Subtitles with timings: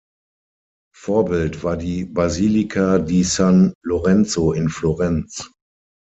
[0.95, 5.51] Vorbild war die Basilica di San Lorenzo in Florenz.